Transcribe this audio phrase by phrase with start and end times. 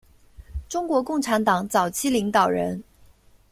[0.67, 2.83] 中国共产党早期领导人。